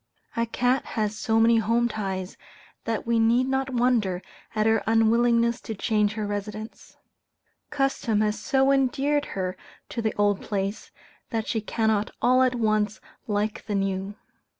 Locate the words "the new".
13.67-14.15